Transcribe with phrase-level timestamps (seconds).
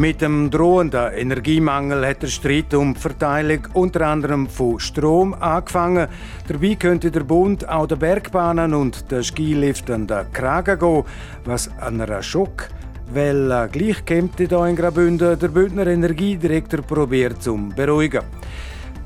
[0.00, 6.08] Mit dem drohenden Energiemangel hat der Streit um die Verteilung unter anderem von Strom angefangen.
[6.48, 11.04] Dabei könnte der Bund auch den Bergbahnen und den Skilift an den Kragen gehen,
[11.44, 15.38] was an einer Schockwelle gleich kommt hier in Graubünden.
[15.38, 18.22] Der Bündner Energiedirektor probiert zu beruhigen.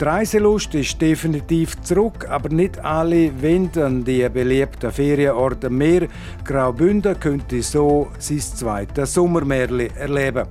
[0.01, 6.07] Die Reiselust ist definitiv zurück, aber nicht alle wenden die beliebten Ferienorte mehr.
[6.45, 10.47] Graubünden könnte so sein zweites Sommermärchen erleben.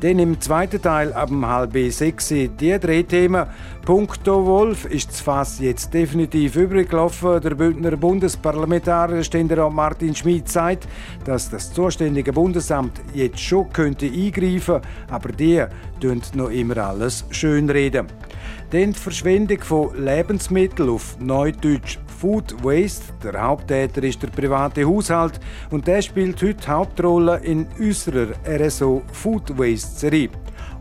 [0.00, 2.48] Dann im zweiten Teil ab halb sechs die
[2.78, 3.46] Drehthemen.
[3.84, 7.40] Punkto Wolf ist das Fass jetzt definitiv übrig gelaufen.
[7.40, 10.86] Der Bündner Bundesparlamentarier Ständerat Martin Schmid sagt,
[11.24, 15.64] dass das zuständige Bundesamt jetzt schon könnte eingreifen, aber die
[16.00, 18.06] tun noch immer alles schönreden.
[18.70, 23.12] Dann die Verschwendung von Lebensmitteln auf Neudeutsch Food Waste.
[23.22, 25.38] Der Haupttäter ist der private Haushalt
[25.70, 30.30] und der spielt heute Hauptrolle in unserer RSO Food Waste Serie.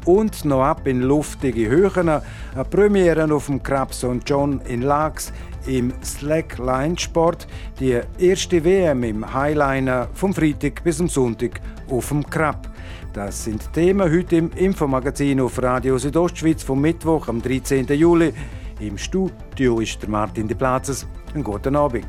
[0.06, 2.24] Und noch ab in luftige Höhen eine
[2.72, 4.24] Premiere auf dem Krab St.
[4.26, 5.32] John in Lax
[5.68, 7.46] im Slackline-Sport,
[7.80, 12.68] die erste WM im Highliner vom Freitag bis zum Sonntag auf dem Krab.
[13.14, 17.86] Das sind Themen heute im Infomagazin auf Radio Südostschweiz vom Mittwoch am 13.
[17.90, 18.34] Juli.
[18.80, 21.08] Im Studio ist der Martin de Platzes.
[21.38, 22.08] Einen guten Abend.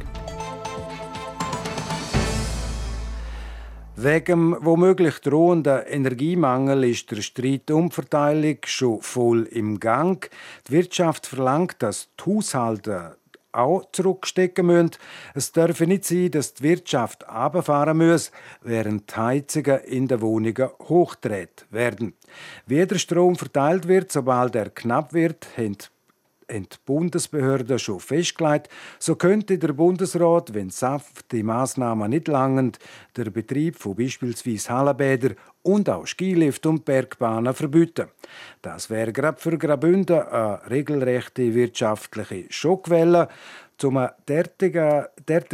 [3.94, 7.90] Wegen womöglich drohenden Energiemangel ist der Streit um
[8.64, 10.30] schon voll im Gang.
[10.66, 13.18] Die Wirtschaft verlangt, dass die Haushalte
[13.52, 14.92] auch zurückstecken müssen.
[15.34, 18.32] Es darf nicht sein, dass die Wirtschaft abfahren muss,
[18.62, 22.14] während die Heizungen in den Wohnungen hochdreht werden.
[22.64, 25.97] Wie der Strom verteilt wird, sobald er knapp wird, haben die
[26.84, 32.72] Bundesbehörden schon festgelegt, so könnte der Bundesrat, wenn saftige Massnahmen nicht langen,
[33.16, 38.08] der Betrieb von beispielsweise Hallenbädern und auch Skilift und Bergbahnen verbieten.
[38.62, 43.28] Das wäre gerade für Graubünden eine regelrechte wirtschaftliche Schockwelle
[43.78, 45.04] zum derartigen,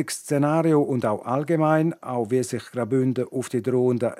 [0.09, 4.17] Szenario und auch allgemein, auch wie sich Graubünden auf die drohende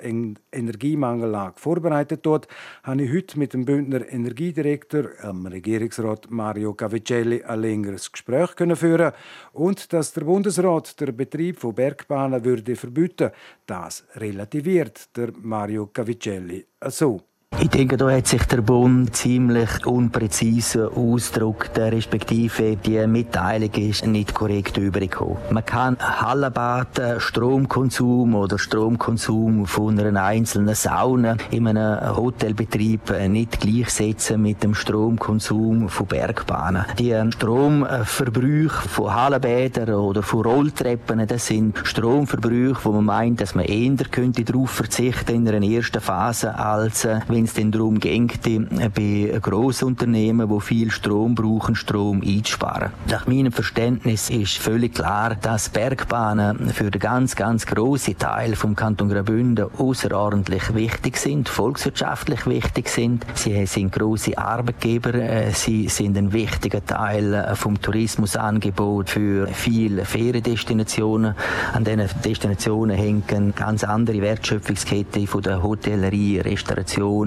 [0.51, 2.47] Energiemangellage vorbereitet tut,
[2.83, 9.11] habe ich heute mit dem Bündner Energiedirektor, dem Regierungsrat Mario Cavicelli, ein längeres Gespräch führen
[9.53, 13.31] und dass der Bundesrat den Betrieb von Bergbahnen würde verbieten,
[13.65, 17.21] das relativiert der Mario Cavicelli so.
[17.57, 24.33] Ich denke, da hat sich der Bund ziemlich unpräzise ausgedrückt, respektive die Mitteilung ist nicht
[24.33, 25.37] korrekt übergekommen.
[25.49, 34.41] Man kann Hallenbad, Stromkonsum oder Stromkonsum von einer einzelnen Sauna in einem Hotelbetrieb nicht gleichsetzen
[34.41, 36.85] mit dem Stromkonsum von Bergbahnen.
[36.99, 43.65] Die Stromverbrauche von Hallenbädern oder von Rolltreppen, das sind Stromverbrauche, wo man meint, dass man
[43.65, 48.41] eher könnte darauf verzichten in einer ersten Phase, als wenn wenn es denn darum geht,
[48.41, 52.91] bei Grossunternehmen, die viel Strom brauchen, Strom einzusparen.
[53.07, 58.75] Nach meinem Verständnis ist völlig klar, dass Bergbahnen für den ganz, ganz grossen Teil vom
[58.75, 63.27] Kanton Graubünden außerordentlich wichtig sind, volkswirtschaftlich wichtig sind.
[63.35, 70.05] Sie sind grosse Arbeitgeber, äh, sie sind ein wichtiger Teil äh, vom Tourismusangebot für viele
[70.05, 71.35] Feriendestinationen.
[71.73, 77.24] An diesen Destinationen hängen ganz andere Wertschöpfungsketten von der Hotellerie, Restauration,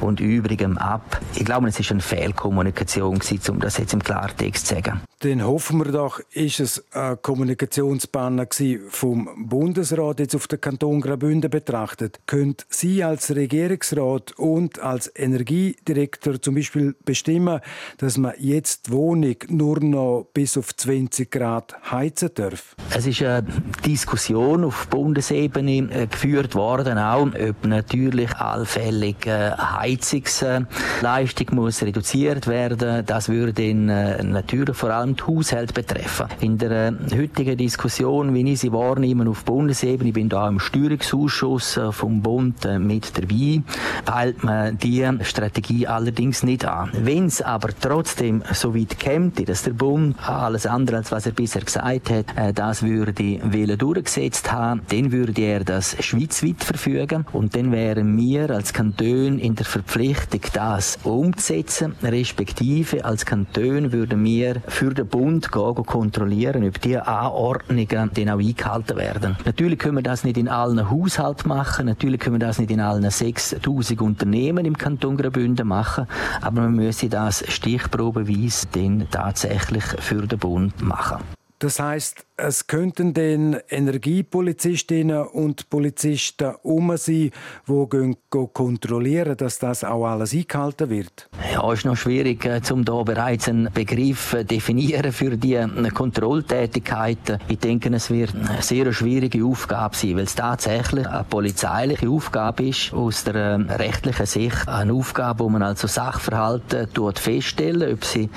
[0.00, 1.20] und Übrigem ab.
[1.34, 5.00] Ich glaube, es ist eine Fehlkommunikation, um das jetzt im Klartext zu sagen.
[5.20, 8.46] Dann hoffen wir doch, ist es eine Kommunikationspanne
[8.88, 12.20] vom Bundesrat jetzt auf den Kanton Graubünden betrachtet.
[12.26, 17.60] Könnt Sie als Regierungsrat und als Energiedirektor zum Beispiel bestimmen,
[17.96, 22.76] dass man jetzt die Wohnung nur noch bis auf 20 Grad heizen darf?
[22.94, 23.44] Es ist eine
[23.84, 33.04] Diskussion auf Bundesebene äh, geführt worden, auch ob natürlich allfällig äh, Heizungsleistung muss reduziert werden.
[33.06, 36.26] Das würde in, äh, natürlich vor allem die Haushalte betreffen.
[36.40, 41.80] In der heutigen Diskussion, wie ich sie wahrnehme auf Bundesebene, ich bin da im Steuerungsausschuss
[41.90, 43.62] vom Bund mit dabei,
[44.04, 46.90] peilt man die Strategie allerdings nicht an.
[46.92, 51.32] Wenn es aber trotzdem so weit käme, dass der Bund alles andere, als was er
[51.32, 57.54] bisher gesagt hat, das würde Wählen durchgesetzt haben, dann würde er das schweizweit verfügen und
[57.54, 64.24] dann wären wir als Kanton Kantone in der Verpflichtung, das umzusetzen, respektive als Kanton würden
[64.24, 69.36] wir für den Bund gehen, kontrollieren, ob die Anordnungen dann auch eingehalten werden.
[69.44, 72.80] Natürlich können wir das nicht in allen Haushalten machen, natürlich können wir das nicht in
[72.80, 76.06] allen 6000 Unternehmen im Kanton Graubünden machen,
[76.40, 81.37] aber man müsse das stichprobeweise dann tatsächlich für den Bund machen.
[81.60, 87.32] Das heißt, es könnten den Energiepolizistinnen und Polizisten um sein,
[87.66, 91.28] die kontrollieren, dass das auch alles eingehalten wird.
[91.52, 95.66] Ja, ist noch schwierig, äh, um da bereits einen Begriff zu definieren für die äh,
[95.92, 97.38] Kontrolltätigkeiten.
[97.48, 102.68] Ich denke, es wird eine sehr schwierige Aufgabe sein, weil es tatsächlich eine polizeiliche Aufgabe
[102.68, 104.68] ist, aus der äh, rechtlichen Sicht.
[104.68, 108.28] Eine Aufgabe, wo man also Sachverhalte feststellen, ob sie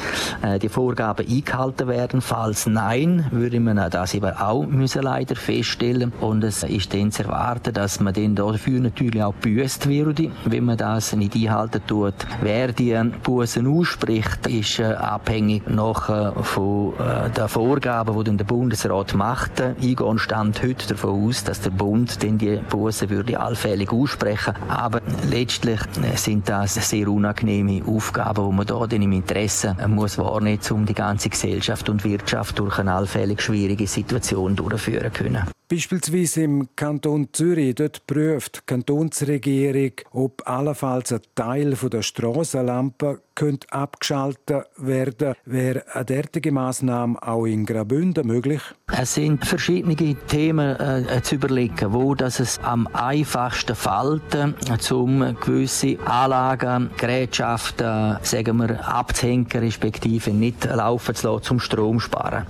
[0.61, 2.21] die Vorgaben eingehalten werden.
[2.21, 7.23] Falls nein, würde man das eben auch müssen leider feststellen und es ist dann zu
[7.23, 12.13] erwarten, dass man dann dafür natürlich auch büßt würde, wenn man das nicht einhalten tut.
[12.41, 16.09] Wer die Bußen ausspricht, ist äh, abhängig noch
[16.43, 19.61] von äh, den Vorgaben, die der Bundesrat macht.
[19.61, 24.53] Eingehen stand heute davon aus, dass der Bund dann die Bußen würde allfällig aussprechen.
[24.67, 25.79] Aber letztlich
[26.15, 30.93] sind das sehr unangenehme Aufgaben, die man da dann im Interesse muss wahrnehmen, um die
[30.93, 35.47] ganze Gesellschaft und Wirtschaft durch eine allfällig schwierige Situation durchführen können.
[35.71, 43.71] Beispielsweise im Kanton Zürich, dort prüft die Kantonsregierung, ob allenfalls ein Teil der Strassenlampe könnte
[43.71, 45.33] abgeschaltet werden.
[45.45, 48.61] Wäre eine derartige Massnahme auch in Graubünden möglich?
[48.91, 55.97] Es sind verschiedene Themen äh, zu überlegen, wo das es am einfachsten fällt, um gewisse
[56.05, 62.45] Anlagen, Gerätschaften, sagen wir, abzuhängen, respektive nicht laufen zu lassen, zum Strom sparen.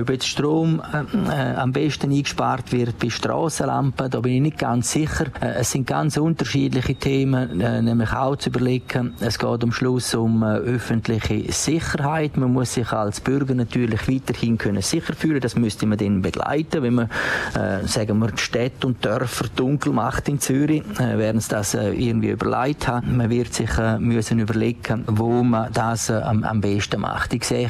[0.00, 4.58] Ob jetzt Strom äh, äh, am besten eingespart wird bei Strassenlampen, da bin ich nicht
[4.58, 5.26] ganz sicher.
[5.40, 9.14] Äh, es sind ganz unterschiedliche Themen, äh, nämlich auch zu überlegen.
[9.20, 12.36] Es geht am Schluss um äh, öffentliche Sicherheit.
[12.36, 15.40] Man muss sich als Bürger natürlich weiterhin können sicher fühlen.
[15.40, 17.08] Das müsste man dann begleiten, wenn man,
[17.84, 22.88] sagen wir, die Städte und Dörfer dunkel macht in Zürich, werden sie das irgendwie überlegt
[22.88, 23.16] haben.
[23.16, 27.34] Man wird sich müssen überlegen, wo man das am, am besten macht.
[27.34, 27.68] Ich sehe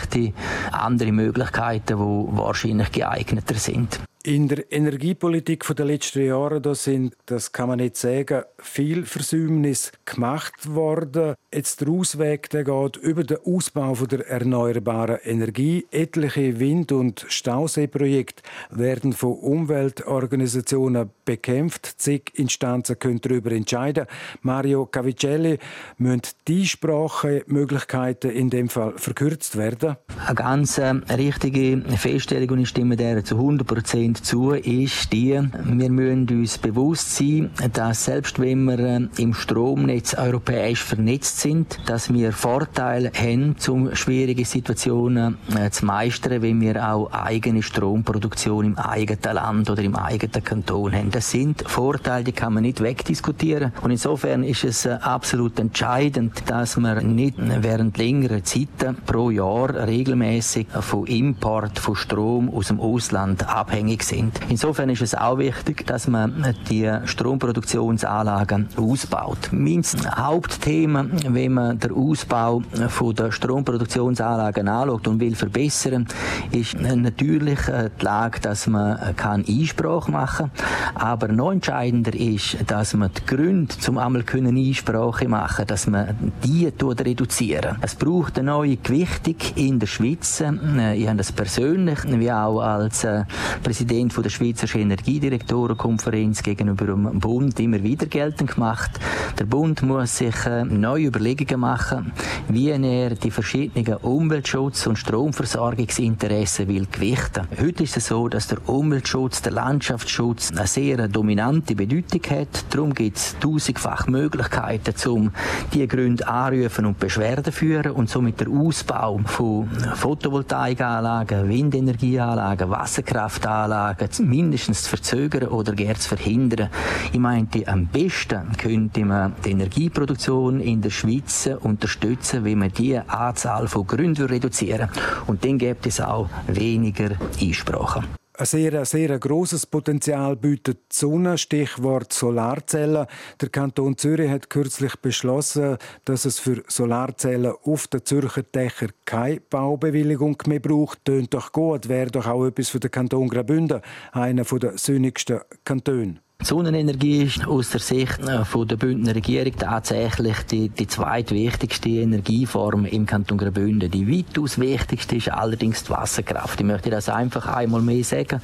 [0.73, 4.01] andere Möglichkeiten, die wahrscheinlich geeigneter sind.
[4.27, 9.93] In der Energiepolitik der letzten Jahre da sind, das kann man nicht sagen, viel Versäumnis
[10.07, 11.35] gemacht worden.
[11.53, 15.87] Jetzt der Ausweg der geht über den Ausbau der erneuerbaren Energie.
[15.91, 22.01] Etliche Wind- und Stauseeprojekte werden von Umweltorganisationen bekämpft.
[22.01, 24.07] Zig Instanzen können darüber entscheiden.
[24.43, 25.59] Mario Cavicelli,
[25.99, 29.97] müssen die Sprachemöglichkeiten in dem Fall verkürzt werden?
[30.27, 35.33] Eine ganz äh, richtige Feststellung und ich stimme der zu 100 Prozent zu, ist die,
[35.33, 41.79] wir müssen uns bewusst sein, dass selbst wenn wir äh, im Stromnetz europäisch vernetzt sind,
[41.87, 48.67] dass wir Vorteile haben, um schwierige Situationen äh, zu meistern, wenn wir auch eigene Stromproduktion
[48.67, 51.11] im eigenen Land oder im eigenen Kanton haben.
[51.15, 53.73] Das sind Vorteile, die kann man nicht wegdiskutieren.
[53.83, 59.87] Und insofern ist es äh, absolut entscheidend, dass man nicht während längerer Zeiten pro Jahr
[59.87, 64.41] regelmäßig von Import von Strom aus dem Ausland abhängig sind.
[64.49, 69.51] Insofern ist es auch wichtig, dass man die Stromproduktionsanlagen ausbaut.
[69.53, 69.85] Mein
[70.17, 76.09] Hauptthema, wenn man den Ausbau der Stromproduktionsanlagen anschaut und will verbessern,
[76.51, 81.04] ist natürlich äh, die Lage, dass man kann Einsprache machen kann.
[81.05, 86.33] Aber noch entscheidender ist, dass man die Gründe zum einmal können Einsprache machen, dass man
[86.43, 87.77] die reduzieren.
[87.83, 90.41] Es braucht eine neue Gewichtung in der Schweiz.
[90.41, 93.25] Äh, ich habe das persönlich, wie auch als äh,
[93.63, 98.99] Präsident der Schweizer Energiedirektorenkonferenz gegenüber dem Bund immer wieder geltend gemacht.
[99.39, 102.13] Der Bund muss sich äh, neue Überlegungen machen,
[102.49, 107.47] wie er die verschiedenen Umweltschutz- und Stromversorgungsinteressen will gewichten.
[107.61, 112.65] Heute ist es so, dass der Umweltschutz, der Landschaftsschutz sehr dominante Bedeutung hat.
[112.71, 115.31] Darum gibt es tausendfach Möglichkeiten, um
[115.73, 124.29] diese Gründe anrufen und Beschwerden führen und somit der Ausbau von Photovoltaikanlagen, Windenergieanlagen, Wasserkraftanlagen Anlagen
[124.29, 126.71] mindestens zu verzögern oder gar zu verhindern.
[127.13, 132.99] Ich meinte, am besten könnte man die Energieproduktion in der Schweiz unterstützen, wenn man die
[132.99, 134.89] Anzahl von Gründen reduzieren
[135.27, 137.11] Und dann gibt es auch weniger
[137.41, 138.24] Einsprachen.
[138.37, 143.07] Ein sehr, sehr grosses Potenzial bietet die Sonne, Stichwort Solarzellen.
[143.41, 149.39] Der Kanton Zürich hat kürzlich beschlossen, dass es für Solarzellen auf den Zürcher Dächern keine
[149.39, 151.05] Baubewilligung mehr braucht.
[151.05, 156.24] Tönt doch gut, wäre doch auch etwas für den Kanton Graubünden, einer der sonnigsten Kantone.
[156.45, 162.85] Sonnenenergie ist aus der Sicht äh, von der Bündner Regierung tatsächlich die, die zweitwichtigste Energieform
[162.85, 163.91] im Kanton Graubünden.
[163.91, 166.61] Die weitaus wichtigste ist allerdings die Wasserkraft.
[166.61, 168.43] Ich möchte das einfach einmal mehr sagen.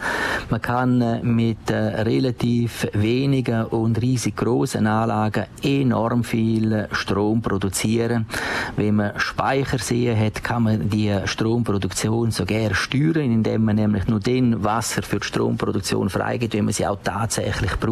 [0.48, 8.24] Man kann äh, mit äh, relativ wenigen und riesig großen Anlagen enorm viel Strom produzieren.
[8.76, 14.64] Wenn man Speicherseen hat, kann man die Stromproduktion sogar steuern, indem man nämlich nur den
[14.64, 17.89] Wasser für die Stromproduktion freigibt, wenn man sie auch tatsächlich braucht.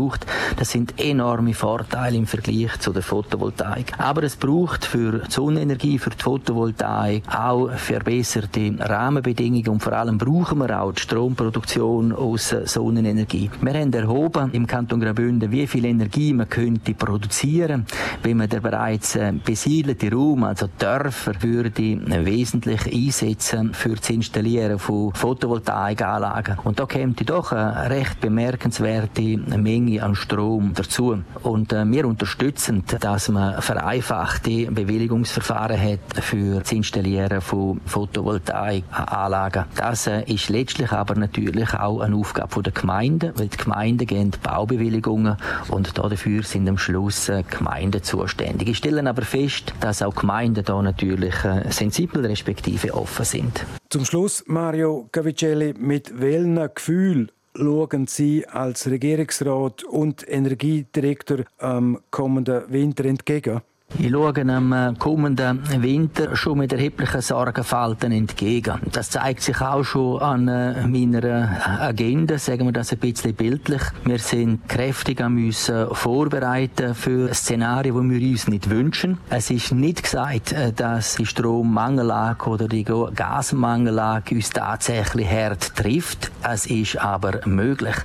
[0.56, 3.92] Das sind enorme Vorteile im Vergleich zu der Photovoltaik.
[3.98, 10.18] Aber es braucht für die Sonnenenergie, für die Photovoltaik auch verbesserte Rahmenbedingungen und vor allem
[10.18, 13.50] brauchen wir auch die Stromproduktion aus Sonnenenergie.
[13.60, 17.86] Wir haben erhoben im Kanton Graubünden, wie viel Energie man könnte produzieren,
[18.22, 24.78] wenn man den bereits äh, besiedelte Raum, also Dörfer, würde wesentlich einsetzen für das Installieren
[24.78, 26.58] von Photovoltaikanlagen.
[26.64, 31.18] Und da käme doch eine recht bemerkenswerte Menge an Strom dazu.
[31.42, 39.64] Und äh, wir unterstützen, dass man vereinfachte Bewilligungsverfahren hat für das Installieren von Photovoltaikanlagen.
[39.76, 44.32] Das äh, ist letztlich aber natürlich auch eine Aufgabe der Gemeinden, weil die Gemeinden geben
[44.42, 45.36] Baubewilligungen
[45.68, 48.68] und dafür sind am Schluss äh, Gemeinden zuständig.
[48.68, 53.64] Ich stelle aber fest, dass auch Gemeinden da natürlich äh, sensibel respektive offen sind.
[53.90, 62.62] Zum Schluss, Mario Cavicelli, mit welchem Gefühl schauen Sie als Regierungsrat und Energiedirektor am kommenden
[62.70, 63.60] Winter entgegen?
[63.96, 68.80] Ich schaue dem äh, kommenden Winter schon mit erheblichen Sorgenfalten entgegen.
[68.92, 73.80] Das zeigt sich auch schon an äh, meiner Agenda, sagen wir das ein bisschen bildlich.
[74.04, 79.18] Wir sind kräftig an müssen vorbereiten für Szenarien, die wir uns nicht wünschen.
[79.30, 86.30] Es ist nicht gesagt, äh, dass die Strommangellage oder die Gasmangellage uns tatsächlich hart trifft.
[86.46, 87.96] Es ist aber möglich.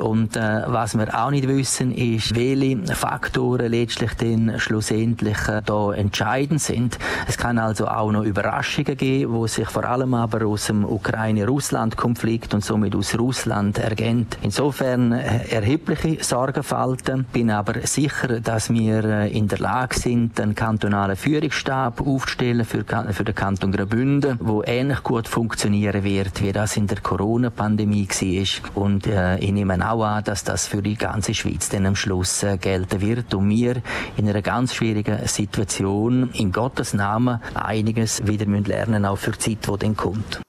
[0.00, 5.92] Und äh, was wir auch nicht wissen, ist, welche Faktoren letztlich den schlussendlich Wesentlichen da
[5.92, 6.98] entscheidend sind.
[7.26, 12.54] Es kann also auch noch Überraschungen geben, wo sich vor allem aber aus dem Ukraine-Russland-Konflikt
[12.54, 14.38] und somit aus Russland ergänzt.
[14.42, 17.26] Insofern äh, erhebliche Sorgenfalten.
[17.32, 22.84] Bin aber sicher, dass wir äh, in der Lage sind, einen kantonalen Führungsstab aufzustellen für,
[23.10, 28.82] für den Kanton Graubünden, wo ähnlich gut funktionieren wird, wie das in der Corona-Pandemie war.
[28.82, 32.42] Und äh, ich nehme auch an, dass das für die ganze Schweiz dann am Schluss
[32.42, 33.82] äh, gelten wird und wir
[34.16, 39.38] in einer ganz schwierigen schwierigen Situation in Gottes Namen einiges wieder lernen, auch für die
[39.38, 40.40] Zeit, die dann kommt.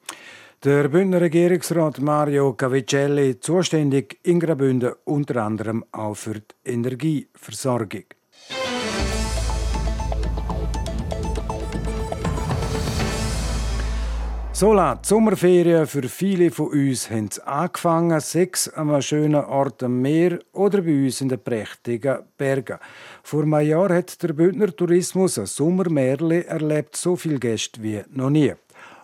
[0.63, 8.03] Der Bündner Regierungsrat Mario Cavicelli, zuständig in Graubünden unter anderem auch für die Energieversorgung.
[14.59, 20.01] So die Sommerferien für viele von uns haben angefangen, sechs an einem schönen Ort am
[20.01, 22.77] Meer oder bei uns in den prächtigen Bergen.
[23.23, 28.31] Vor einem Jahr hat der Bündner Tourismus ein Sommermärli erlebt, so viele Gäste wie noch
[28.31, 28.53] nie.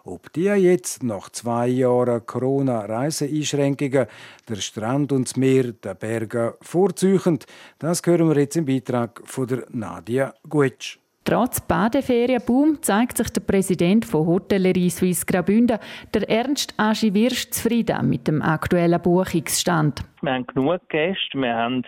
[0.03, 4.07] Ob die jetzt nach zwei Jahren Corona-Reiseeinschränkungen
[4.49, 7.39] der Strand und das Meer der Berge vorziehen,
[7.79, 10.99] das hören wir jetzt im Beitrag von der Nadia Guetsch.
[11.25, 15.79] Trotz Badeferienboom zeigt sich der Präsident von Hotellerie Suisse Graubünden,
[16.13, 20.03] der Ernst Aschi Wirsch, zufrieden mit dem aktuellen Buchungsstand.
[20.21, 21.83] Wir haben genug Gäste, wir haben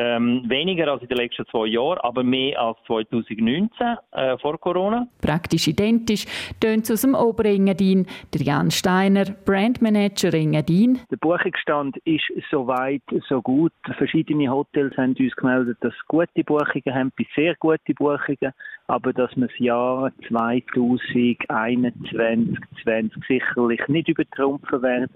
[0.00, 3.68] ähm, weniger als in den letzten zwei Jahren, aber mehr als 2019
[4.12, 5.06] äh, vor Corona.
[5.20, 6.24] Praktisch identisch
[6.58, 8.06] tönt es aus dem Oberengadin.
[8.32, 11.00] Der Jan Steiner, Brandmanager Engadin.
[11.10, 13.74] Der Buchungsstand ist soweit so gut.
[13.98, 18.54] Verschiedene Hotels haben uns gemeldet, dass sie gute Buchungen haben, bis sehr gute Buchungen,
[18.86, 25.10] aber dass wir das Jahr 2021 20 sicherlich nicht übertrumpfen werden.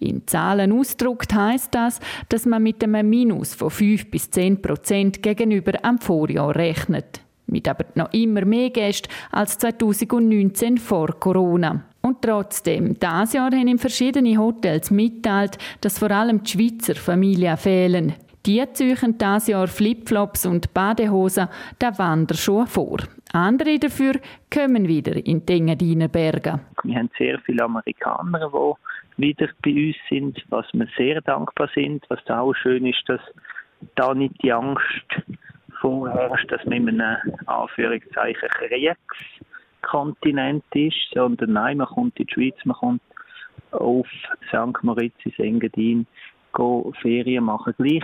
[0.00, 5.22] In Zahlen ausgedrückt heisst das, dass man mit einem Minus von 5 bis 10 Prozent
[5.22, 7.20] gegenüber am Vorjahr rechnet.
[7.46, 11.84] Mit aber noch immer mehr Gästen als 2019 vor Corona.
[12.02, 17.56] Und trotzdem, dieses Jahr haben in verschiedene Hotels mitteilt, dass vor allem die Schweizer Familien
[17.56, 18.14] fehlen.
[18.46, 21.48] Die ziehen dieses Jahr Flipflops und Badehosen,
[21.80, 22.98] der Wanderschuhe vor.
[23.32, 24.14] Andere dafür
[24.52, 26.60] kommen wieder in die Engadiner Berge.
[26.82, 28.87] Wir haben sehr viele Amerikaner, die
[29.18, 32.04] wieder bei uns sind, was wir sehr dankbar sind.
[32.08, 33.20] Was da auch schön ist, dass
[33.94, 34.82] da nicht die Angst
[35.80, 42.56] vorherrscht, dass man in einem Anführungszeichen Kriegskontinent ist, sondern nein, man kommt in die Schweiz,
[42.64, 43.02] man kommt
[43.72, 44.08] auf
[44.48, 44.82] St.
[44.82, 46.06] Moritz ins Engadin,
[47.00, 47.74] Ferien machen.
[47.78, 48.02] Gleich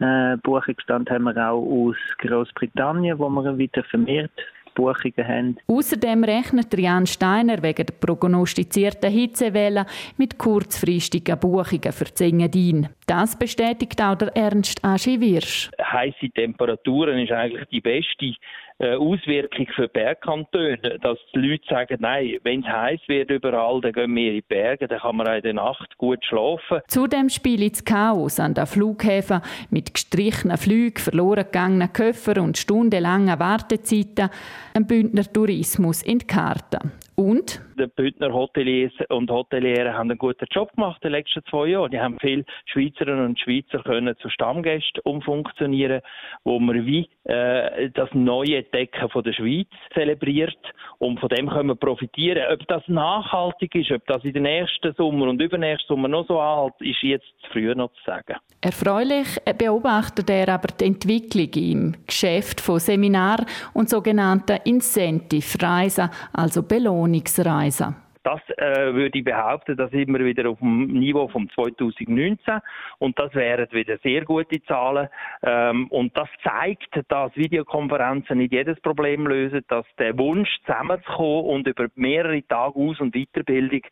[0.00, 4.32] äh, Buchungsstand haben wir auch aus Großbritannien, wo wir wieder vermehrt
[4.78, 5.56] Buchungen haben.
[5.66, 12.88] Außerdem rechnet Jan Steiner wegen der prognostizierten Hitzewelle mit kurzfristigen Buchungen für Zengadin.
[13.06, 15.70] Das bestätigt auch der Ernst Aschi Wirsch.
[15.80, 18.34] Heiße Temperaturen ist eigentlich die beste
[18.80, 24.14] Auswirkung für Bergkantone, dass die Leute sagen, nein, wenn es heiß wird überall, dann gehen
[24.14, 26.80] wir in die Berge, dann kann man auch in der Nacht gut schlafen.
[26.86, 33.38] Zudem spielt das Chaos an den Flughäfen mit gestrichenen Flügen, verloren gegangenen Köffer und stundenlangen
[33.38, 34.30] Wartezeiten
[34.74, 36.92] einen Bündner Tourismus in die Karten.
[37.18, 37.60] Und?
[37.76, 41.90] Die Bündner Hoteliers und Hoteliere haben einen guten Job gemacht in den letzten zwei Jahren.
[41.90, 46.00] Die haben viele Schweizerinnen und Schweizer können zu Stammgästen umfunktionieren,
[46.44, 50.56] wo man wie äh, das neue Entdecken von der Schweiz zelebriert
[50.98, 52.44] und von dem können wir profitieren.
[52.52, 56.38] Ob das nachhaltig ist, ob das in den nächsten Sommer und übernächsten Sommer noch so
[56.38, 58.36] alt ist jetzt zu früh noch zu sagen.
[58.60, 63.44] Erfreulich beobachtet er aber die Entwicklung im Geschäft von Seminar
[63.74, 66.62] und sogenannten Incentive-Reisen, also
[67.08, 68.07] Belohnungsreisen.
[68.22, 72.60] Das äh, würde ich behaupten, dass sind wir wieder auf dem Niveau von 2019
[72.98, 75.08] und das wären wieder sehr gute Zahlen
[75.42, 81.66] ähm, und das zeigt, dass Videokonferenzen nicht jedes Problem lösen, dass der Wunsch zusammenzukommen und
[81.66, 83.82] über mehrere Tage Aus- und Weiterbildung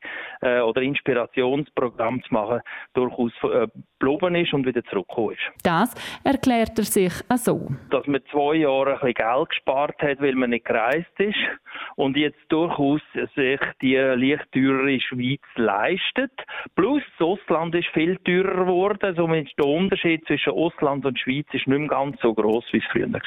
[0.42, 2.60] äh, oder Inspirationsprogramm zu machen
[2.94, 3.66] durchaus äh,
[3.98, 5.64] geblieben ist und wieder zurückgekommen ist.
[5.64, 7.68] Das erklärt er sich auch so.
[7.90, 11.36] Dass man zwei Jahre ein bisschen Geld gespart hat, weil man nicht gereist ist
[11.96, 13.00] und jetzt durchaus
[13.34, 13.96] sich die
[14.30, 16.32] leicht teurere Schweiz leistet.
[16.74, 19.14] Plus, das Ausland ist viel teurer geworden.
[19.16, 22.84] Somit der Unterschied zwischen Ausland und Schweiz ist nicht mehr ganz so groß, wie es
[22.92, 23.20] früher war.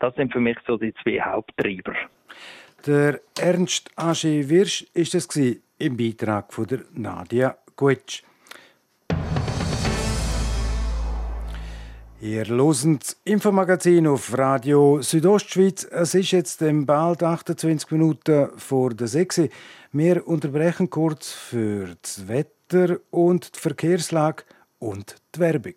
[0.00, 1.94] Das sind für mich so die zwei Haupttreiber.
[2.86, 5.26] Der Ernst Asche Wirsch ist es
[5.78, 8.22] im Beitrag von der Nadia Gutsch.
[12.24, 15.84] Ihr losen das Infomagazin auf Radio Südostschweiz.
[15.84, 19.42] Es ist jetzt bald 28 Minuten vor der 6.
[19.92, 24.44] Wir unterbrechen kurz für das Wetter und die Verkehrslage
[24.78, 25.74] und die Werbung.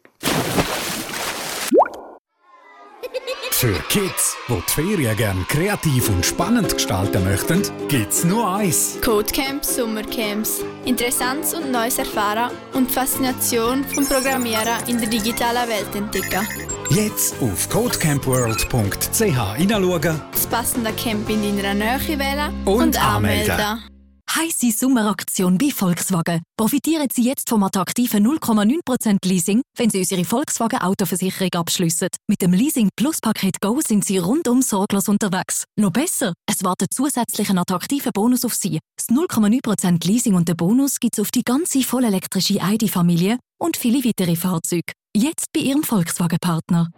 [3.60, 9.00] Für Kids, die die Ferien gerne kreativ und spannend gestalten möchten, gibt's nur eins.
[9.04, 10.64] Codecamps, Sommercamps.
[10.86, 16.48] Interessantes und Neues erfahren und die Faszination vom Programmieren in der digitalen Welt entdecken.
[16.92, 20.22] Jetzt auf codecampworld.ch hineinschauen.
[20.34, 23.50] Das passende Camp in deiner Nähe wählen und, und anmelden.
[23.50, 23.97] anmelden.
[24.38, 26.44] Heisse Sommeraktion bei Volkswagen.
[26.56, 32.10] Profitieren Sie jetzt vom attraktiven 0,9% Leasing, wenn Sie unsere Volkswagen Autoversicherung abschliessen.
[32.30, 35.64] Mit dem Leasing Plus Paket Go sind Sie rundum sorglos unterwegs.
[35.76, 38.78] Noch besser, es wartet zusätzlich ein attraktiver Bonus auf Sie.
[38.96, 44.06] Das 0,9% Leasing und der Bonus gibt es auf die ganze vollelektrische ID-Familie und viele
[44.06, 44.94] weitere Fahrzeuge.
[45.16, 46.90] Jetzt bei Ihrem Volkswagen-Partner.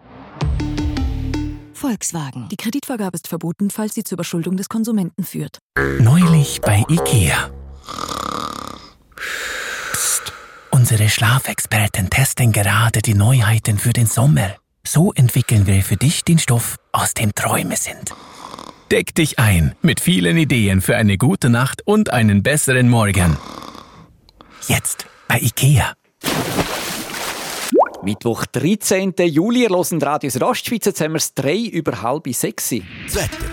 [1.80, 2.50] Volkswagen.
[2.50, 5.60] Die Kreditvergabe ist verboten, falls sie zur Überschuldung des Konsumenten führt.
[6.00, 7.50] Neulich bei IKEA.
[9.94, 10.34] Psst.
[10.72, 14.56] Unsere Schlafexperten testen gerade die Neuheiten für den Sommer.
[14.86, 18.14] So entwickeln wir für dich den Stoff, aus dem Träume sind.
[18.92, 23.38] Deck dich ein mit vielen Ideen für eine gute Nacht und einen besseren Morgen.
[24.68, 25.94] Jetzt bei IKEA.
[28.04, 29.14] Mittwoch, 13.
[29.26, 30.86] Juli, ihr hört Radio Rostschweiz.
[30.86, 32.70] Jetzt haben wir es drei über halb sechs.
[32.70, 33.46] Das Wetter.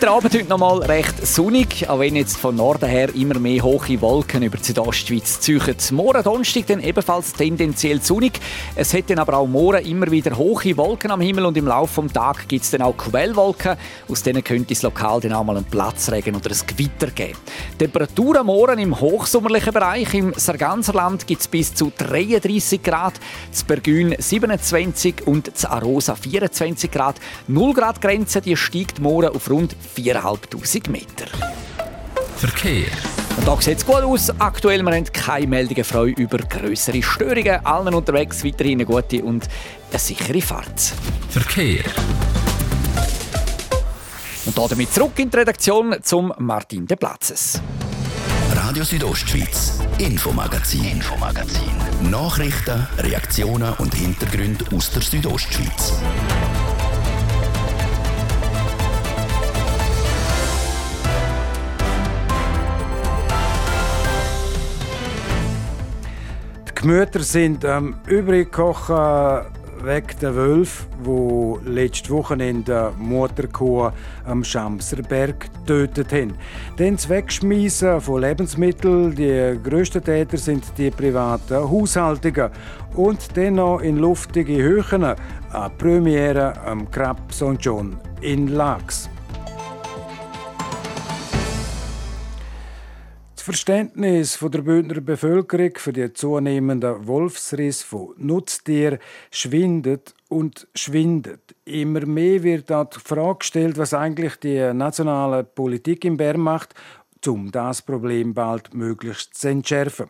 [0.05, 3.63] der Abend heute noch mal recht sonnig, auch wenn jetzt von Norden her immer mehr
[3.63, 5.59] hohe Wolken über die Südostschweiz ziehen.
[5.93, 8.39] Morgen Donnerstag dann ebenfalls tendenziell sonnig.
[8.75, 12.03] Es hat dann aber auch morgen immer wieder hohe Wolken am Himmel und im Laufe
[12.03, 13.77] des Tages gibt es dann auch Quellwolken.
[14.07, 17.39] Aus denen könnte es lokal dann auch mal einen Platzregen oder ein Gewitter geben.
[17.79, 20.13] Temperaturen morgen im hochsommerlichen Bereich.
[20.13, 23.13] Im Sarganserland gibt es bis zu 33 Grad,
[23.51, 27.15] zu Bergün 27 und zu Arosa 24 Grad.
[27.47, 31.25] 0 Grad Grenze die steigt morgen auf rund 4'500 Meter.
[32.37, 32.87] Verkehr.
[33.37, 34.29] Und da sieht es gut aus.
[34.39, 37.65] Aktuell wir haben keine Meldungen frei über größere Störungen.
[37.65, 39.47] Allen unterwegs weiterhin eine gute und
[39.89, 40.93] eine sichere Fahrt.
[41.29, 41.83] Verkehr.
[44.45, 47.61] Und damit zurück in die Redaktion zum Martin de Platzes.
[48.53, 51.71] Radio Südostschweiz, Infomagazin, Infomagazin.
[52.09, 55.93] Nachrichten, Reaktionen und Hintergründe aus der Südostschweiz.
[66.85, 69.41] Gemüter sind am ähm, übrig kochen,
[69.83, 73.89] wegen der Wölfe, wo letzte Wochenende Mutterkuh
[74.23, 76.35] am Schamserberg getötet haben.
[76.77, 82.51] Denn das Wegschmeißen von Lebensmitteln, die grössten Täter sind die privaten Haushaltungen.
[82.93, 85.15] Und dennoch in luftige Höhen eine
[85.79, 87.57] Premiere am Krab St.
[87.59, 89.09] John in Lax.
[93.45, 98.97] Verständnis von der Bündner Bevölkerung für die zunehmenden Wolfsriss von Nutztieren
[99.29, 101.55] schwindet und schwindet.
[101.63, 106.73] Immer mehr wird dort die Frage gestellt, was eigentlich die nationale Politik in Bern macht
[107.27, 110.07] um das Problem bald möglichst zu entschärfen.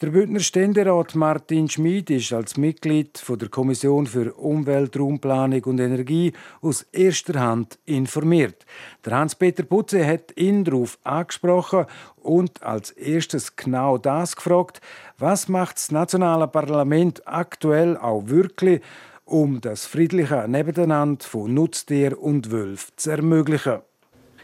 [0.00, 6.32] Der Bündner Ständerat Martin Schmid ist als Mitglied der Kommission für Umwelt, Raumplanung und Energie
[6.60, 8.66] aus erster Hand informiert.
[9.04, 14.80] Der Hans-Peter Putze hat ihn darauf angesprochen und als erstes genau das gefragt,
[15.18, 18.80] was macht das nationale Parlament aktuell auch wirklich,
[19.24, 23.80] um das friedliche Nebeneinander von Nutztier und Wölfen zu ermöglichen.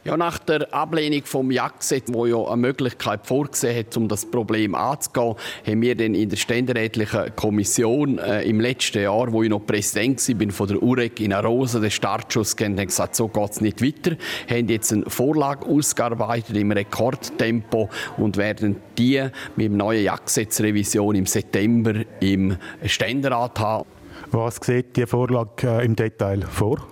[0.07, 4.77] Ja, nach der Ablehnung vom Jagdgesetz, wo ja eine Möglichkeit vorgesehen hat, um das Problem
[4.77, 5.35] anzugehen,
[5.67, 10.21] haben wir dann in der ständerätlichen Kommission äh, im letzten Jahr, wo ich noch Präsident
[10.29, 13.83] war, von der UREC in Arosa den Startschuss gegeben und gesagt, so geht es nicht
[13.83, 14.17] weiter.
[14.47, 21.17] Wir haben jetzt eine Vorlage ausgearbeitet im Rekordtempo und werden die mit dem neuen Jagdgesetzrevision
[21.17, 23.89] im September im Ständerat haben.
[24.31, 26.87] Was sieht die Vorlage äh, im Detail vor?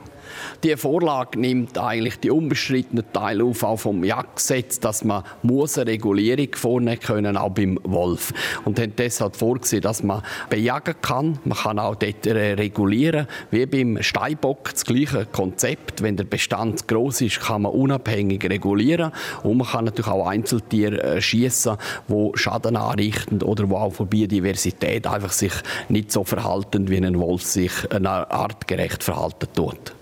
[0.63, 5.91] Die Vorlage nimmt eigentlich die unbestrittenen Teile auf, auch vom Jagdgesetz, dass man muss eine
[5.91, 8.33] Regulierung vornehmen können, auch beim Wolf.
[8.65, 11.39] Und haben deshalb vorgesehen, dass man bejagen kann.
[11.45, 16.03] Man kann auch dort regulieren, wie beim Steinbock das gleiche Konzept.
[16.03, 21.03] Wenn der Bestand groß ist, kann man unabhängig regulieren und man kann natürlich auch Einzeltiere
[21.03, 21.77] äh, schießen,
[22.09, 25.53] wo Schaden anrichten oder wo auch für Biodiversität einfach sich
[25.89, 29.95] nicht so verhalten, wie ein Wolf sich artgerecht verhalten tut.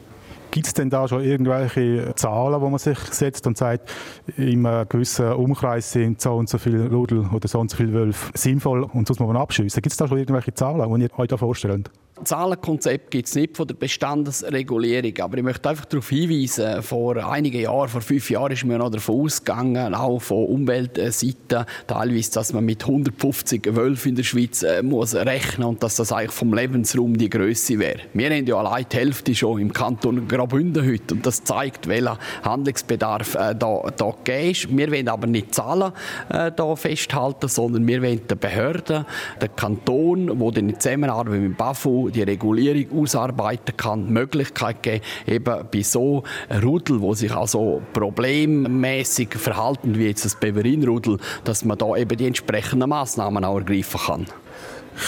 [0.53, 3.91] Gibt es denn da schon irgendwelche Zahlen, wo man sich setzt und sagt,
[4.37, 7.95] in einem gewissen Umkreis sind so und so viele Rudel oder so und so viele
[7.95, 9.81] Wölfe sinnvoll und sonst muss man abschiessen?
[9.81, 11.91] Gibt es da schon irgendwelche Zahlen, die ihr euch da vorstellt?
[12.25, 17.63] Zahlenkonzept gibt es nicht von der Bestandesregulierung, aber ich möchte einfach darauf hinweisen, vor einigen
[17.63, 22.67] Jahren, vor fünf Jahren ist mir noch davon ausgegangen, auch von Umweltseite, teilweise, dass man
[22.67, 27.17] mit 150 Wölfen in der Schweiz äh, muss rechnen und dass das eigentlich vom Lebensraum
[27.17, 28.01] die Größe wäre.
[28.13, 32.19] Wir haben ja allein die Hälfte schon im Kanton Graubünden heute und das zeigt, welcher
[32.43, 34.77] Handlungsbedarf äh, da, da ist.
[34.77, 35.93] Wir wollen aber nicht Zahlen
[36.29, 39.07] äh, da festhalten, sondern wir wollen den Behörden,
[39.41, 41.57] den Kanton, wo in Zusammenarbeit mit dem
[42.11, 46.23] Die Regulierung ausarbeiten kann, die Möglichkeit geben, eben bei so
[46.63, 52.27] Rudel, wo sich also problemmäßig verhalten, wie jetzt das Beverinrudel, dass man da eben die
[52.27, 54.27] entsprechenden Maßnahmen auch ergreifen kann.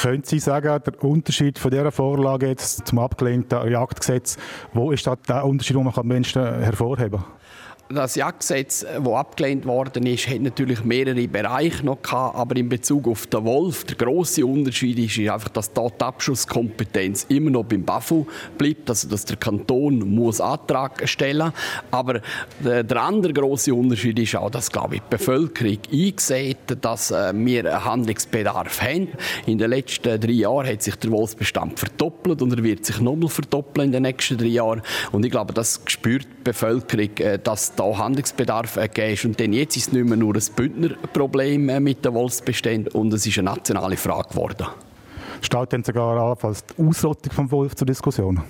[0.02, 4.38] Können Sie sagen, der Unterschied von dieser Vorlage jetzt zum abgelehnten Jagdgesetz,
[4.72, 7.43] wo ist da der Unterschied, den man am Menschen hervorheben kann?
[7.90, 13.06] Das Jagdgesetz, das abgelehnt worden ist, hat natürlich mehrere Bereiche noch gehabt, aber in Bezug
[13.06, 17.84] auf den Wolf, der große Unterschied ist einfach, dass dort die Abschusskompetenz immer noch beim
[17.84, 18.24] BAFU
[18.56, 21.52] bleibt, also dass der Kanton muss Antrag stellen.
[21.90, 22.22] Aber
[22.58, 27.32] der, der andere große Unterschied ist auch, dass glaube ich die Bevölkerung eingesehen dass äh,
[27.34, 29.08] wir Handlungsbedarf haben.
[29.44, 33.28] In den letzten drei Jahren hat sich der Wolfsbestand verdoppelt und er wird sich nochmal
[33.28, 34.80] verdoppeln in den nächsten drei Jahren.
[35.12, 37.38] Und ich glaube, das spürt die Bevölkerung, äh,
[37.74, 39.24] dass da Handlungsbedarf gegeben ist.
[39.24, 42.92] Und dann jetzt ist es nicht mehr nur ein Bündner Problem äh, mit den Wolfsbeständen
[42.92, 44.66] und es ist eine nationale Frage geworden.
[45.40, 48.42] Steht denn sogar allenfalls die Ausrottung vom Wolf zur Diskussion?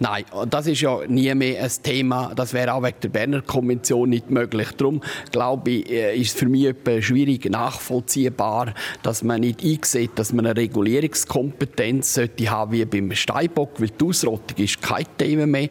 [0.00, 2.32] Nein, das ist ja nie mehr ein Thema.
[2.34, 4.68] Das wäre auch wegen der Berner Konvention nicht möglich.
[4.76, 5.00] Darum
[5.30, 10.46] glaube ich, äh, ist es für mich schwierig nachvollziehbar, dass man nicht einsieht, dass man
[10.46, 15.68] eine Regulierungskompetenz sollte haben wie beim Steinbock, weil die Ausrottung ist kein Thema mehr.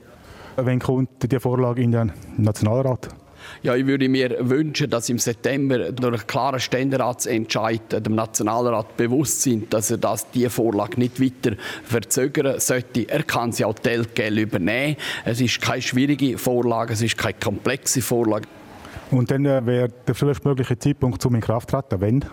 [0.60, 3.10] Wann kommt die Vorlage in den Nationalrat?
[3.62, 9.44] Ja, ich würde mir wünschen, dass im September durch einen klaren Ständeratsentscheid dem Nationalrat bewusst
[9.44, 13.08] sind, dass er das, die Vorlage nicht weiter verzögern sollte.
[13.08, 14.98] Er kann sie auch telgel übernehmen.
[15.26, 18.48] Es ist keine schwierige Vorlage, es ist keine komplexe Vorlage.
[19.12, 22.26] Und dann äh, wäre der frühestmögliche Zeitpunkt zum Inkrafttreten, wenn?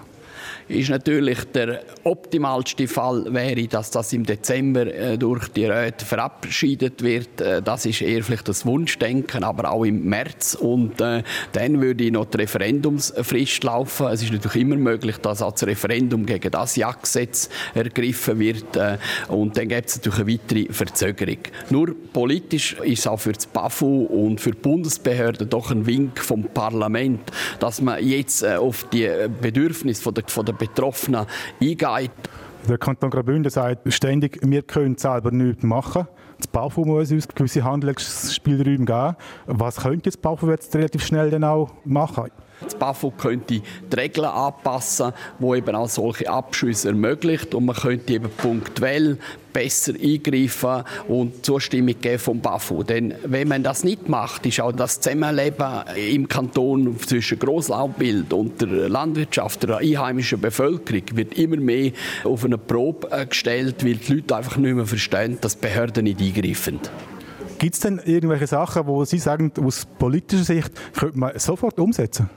[0.69, 7.03] Ist natürlich der optimalste Fall wäre, dass das im Dezember äh, durch die Räte verabschiedet
[7.03, 7.41] wird.
[7.41, 10.55] Äh, das ist eher vielleicht das Wunschdenken, aber auch im März.
[10.55, 14.07] Und äh, dann würde noch die Referendumsfrist laufen.
[14.09, 18.77] Es ist natürlich immer möglich, dass als Referendum gegen das Jagdgesetz ergriffen wird.
[18.77, 21.39] Äh, und dann gibt es natürlich eine weitere Verzögerung.
[21.71, 26.45] Nur politisch ist auch für das BAFU und für die Bundesbehörden doch ein Wink vom
[26.45, 27.21] Parlament,
[27.61, 29.09] dass man jetzt auf die
[29.41, 31.27] Bedürfnisse der, der Betroffenen
[31.61, 32.11] eingeht.
[32.69, 36.09] Der Kanton Graubünden sagt ständig, wir können selber nichts machen.
[36.39, 39.17] Das BAFU muss uns gewisse Handlungsspielräume geben.
[39.47, 42.31] Was könnte das BAFU jetzt relativ schnell dann auch machen?
[42.61, 43.63] Das BAFU könnte die
[43.95, 49.19] Regeln anpassen, die eben auch solche Abschüsse ermöglicht und man könnte eben punktuell
[49.55, 52.83] besser eingreifen und Zustimmung geben vom BAFU.
[52.83, 58.61] Denn wenn man das nicht macht, ist auch das Zusammenleben im Kanton zwischen Grosslaubbild und
[58.61, 61.93] der Landwirtschaft, der einheimischen Bevölkerung, wird immer mehr
[62.25, 66.21] auf eine Probe äh, gestellt, weil die Leute einfach nicht mehr verstehen, dass Behörden nicht
[66.21, 66.81] eingreifen.
[67.59, 72.29] Gibt es denn irgendwelche Sachen, wo Sie sagen, aus politischer Sicht könnte man sofort umsetzen?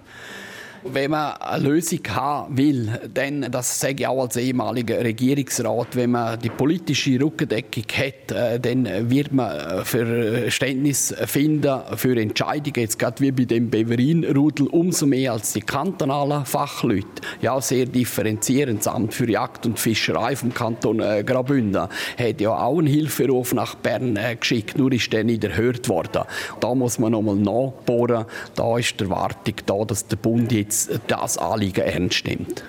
[0.84, 6.12] Wenn man eine Lösung haben will, dann, das sage ich auch als ehemaliger Regierungsrat, wenn
[6.12, 13.22] man die politische Rückendeckung hat, äh, dann wird man Verständnis finden für Entscheidungen, jetzt gerade
[13.22, 17.08] wie bei dem Beverin-Rudel, umso mehr als die kantonalen Fachleute.
[17.42, 18.80] Ja, sehr differenzierend.
[18.80, 21.88] Das Amt für Jagd und Fischerei vom Kanton äh, Graubünden
[22.18, 26.24] hat ja auch einen Hilferuf nach Bern äh, geschickt, nur ist der nicht erhört worden.
[26.60, 28.26] Da muss man nochmal nachbohren.
[28.56, 32.64] Da ist die Erwartung da, dass der Bund jetzt jetzt das Anliegen ernst nimmt.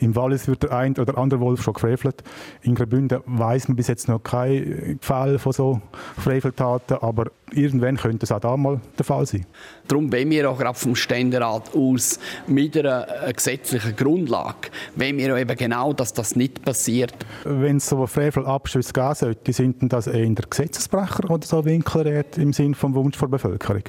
[0.00, 2.24] Im Wallis wird der ein oder andere Wolf schon gefrevelt.
[2.62, 5.80] In Graubünden weiß man bis jetzt noch keinen Fall von so
[6.16, 9.46] Freveltaten, aber irgendwann könnte es auch da mal der Fall sein.
[9.86, 15.34] Darum wollen wir auch gerade vom Ständerat aus mit einer äh, gesetzlichen Grundlage, wenn wir
[15.36, 17.14] eben genau, dass das nicht passiert.
[17.44, 22.52] Wenn es so Frevelabschüsse geben sollte, sind das eher der Gesetzesbrecher oder so Winkelrät im
[22.52, 23.82] Sinne vom Wunsch der Bevölkerung?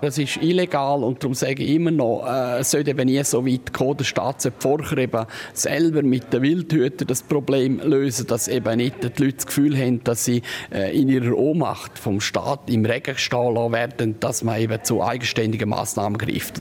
[0.00, 3.46] Das ist illegal und darum sage ich immer noch, äh, es sollte eben nie so
[3.46, 8.48] weit kommen, der Staat sollte vorher eben selber mit den Wildhütern das Problem lösen, dass
[8.48, 12.70] eben nicht die Leute das Gefühl haben, dass sie äh, in ihrer Ohnmacht vom Staat
[12.70, 16.60] im Regen stehen lassen werden, dass man eben zu eigenständigen Massnahmen greift.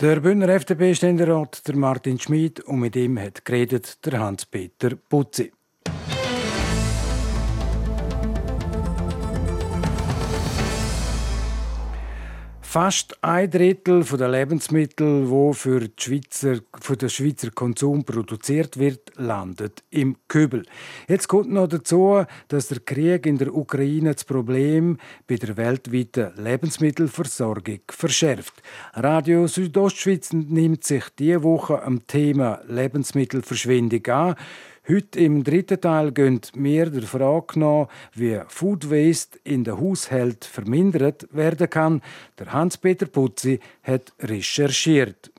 [0.00, 5.52] Der Bündner FDP-Ständerat, der Martin Schmid, und mit ihm hat geredet der Hans-Peter Putzi.
[12.70, 19.82] Fast ein Drittel der Lebensmittel, wo für, Schweizer, für den Schweizer Konsum produziert wird, landet
[19.88, 20.66] im Kübel.
[21.08, 26.34] Jetzt kommt noch dazu, dass der Krieg in der Ukraine das Problem bei der weltweiten
[26.36, 28.62] Lebensmittelversorgung verschärft.
[28.92, 34.34] Radio Südostschweiz nimmt sich diese Woche am Thema Lebensmittelverschwendung an.
[34.90, 40.48] Heute im dritten Teil gehen wir der Frage nach, wie Food Waste in den Haushalten
[40.50, 42.00] vermindert werden kann.
[42.38, 45.30] Der Hans-Peter Putzi hat recherchiert.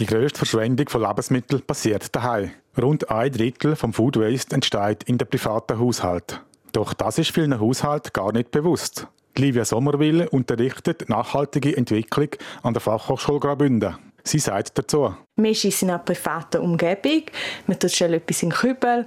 [0.00, 2.50] Die grösste Verschwendung von Lebensmitteln passiert daheim.
[2.76, 6.38] Rund ein Drittel vom Food Waste entsteht in den privaten Haushalten.
[6.72, 9.06] Doch das ist vielen Haushalten gar nicht bewusst.
[9.38, 12.30] Livia Sommerwille unterrichtet nachhaltige Entwicklung
[12.64, 13.94] an der Fachhochschule Graubünden.
[14.24, 15.14] Sie sagt dazu.
[15.36, 17.22] Meistens in einer privaten Umgebung.
[17.66, 19.06] Man tut schnell etwas in den Kübel,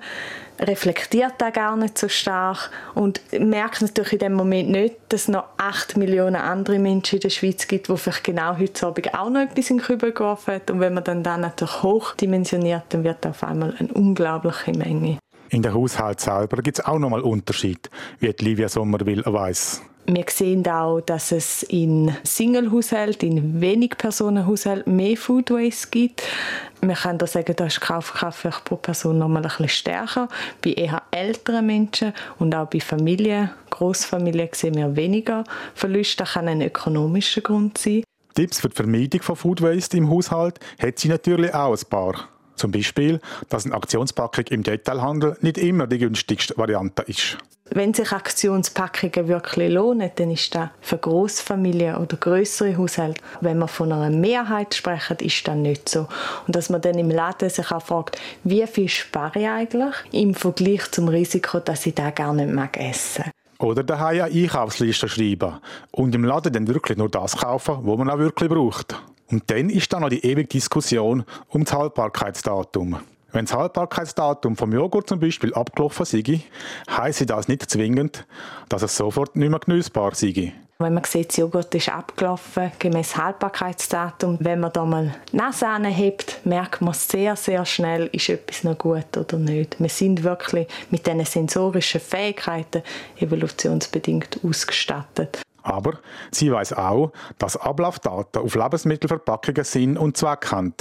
[0.59, 5.27] reflektiert das gar nicht so stark und merkt natürlich in dem Moment nicht, dass es
[5.27, 9.29] noch 8 Millionen andere Menschen in der Schweiz gibt, die vielleicht genau heute Abend auch
[9.29, 10.63] noch etwas in den Kübel geworfen haben.
[10.71, 15.19] Und wenn man dann, dann natürlich hochdimensioniert, dann wird auf einmal eine unglaubliche Menge.
[15.49, 19.83] In der Haushalt selber gibt es auch nochmal Unterschied, wie Livia Sommerwil weiß.
[20.05, 26.23] Wir sehen auch, dass es in Single-Haushalten, in Wenig-Personen-Haushalten mehr Food Waste gibt.
[26.81, 30.27] Man kann da sagen, da ist die Kaufkraft pro Person noch mal ein bisschen stärker.
[30.61, 36.17] Bei eher älteren Menschen und auch bei Familien, Großfamilien sehen wir weniger Verluste.
[36.17, 38.03] Das kann ein ökonomischer Grund sein.
[38.35, 42.32] Tipps für die Vermeidung von Food Waste im Haushalt hat sie natürlich auch ein paar.
[42.55, 47.37] Zum Beispiel, dass eine Aktionspackung im Detailhandel nicht immer die günstigste Variante ist.
[47.69, 53.21] Wenn sich Aktionspackungen wirklich lohnen, dann ist das für Großfamilien oder größere Haushalte.
[53.41, 56.07] Wenn wir von einer Mehrheit sprechen, ist das nicht so.
[56.45, 60.35] Und dass man dann im Laden sich auch fragt, wie viel spare ich eigentlich im
[60.35, 63.23] Vergleich zum Risiko, dass ich das gar nicht mag essen
[63.59, 65.59] oder daheim eine Einkaufsliste schreiben
[65.91, 69.01] und im Laden dann wirklich nur das kaufen, was man auch wirklich braucht.
[69.31, 72.99] Und dann ist da noch die ewige Diskussion um das Haltbarkeitsdatum.
[73.31, 76.41] Wenn das Haltbarkeitsdatum vom Joghurt zum Beispiel abgelaufen sei,
[76.89, 78.27] heisst das nicht zwingend,
[78.69, 80.53] dass es sofort nicht mehr genießbar sei.
[80.77, 85.67] Wenn man sieht, das Joghurt ist abgelaufen, gemäß Haltbarkeitsdatum, wenn man da mal die Nase
[85.67, 89.79] anhebt, merkt man sehr, sehr schnell, ist etwas noch gut oder nicht.
[89.79, 92.83] Wir sind wirklich mit diesen sensorischen Fähigkeiten
[93.17, 95.41] evolutionsbedingt ausgestattet.
[95.63, 95.99] Aber
[96.31, 100.75] sie weiß auch, dass Ablaufdaten auf Lebensmittelverpackungen Sinn und Zweck haben.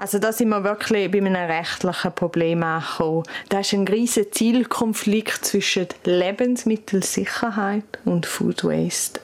[0.00, 3.24] Also da sind wir wirklich bei einem rechtlichen Problem angekommen.
[3.48, 9.20] Da ist ein riesiger Zielkonflikt zwischen Lebensmittelsicherheit und Food Waste.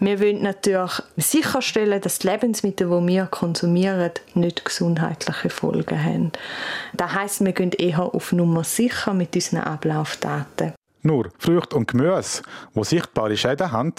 [0.00, 6.32] Wir wollen natürlich sicherstellen, dass die Lebensmittel, die wir konsumieren, nicht gesundheitliche Folgen haben.
[6.94, 10.72] Das heisst, wir gehen eher auf Nummer sicher mit unseren Ablaufdaten.
[11.06, 12.42] Nur Früchte und Gemüse,
[12.74, 13.94] die sichtbare Schäden haben,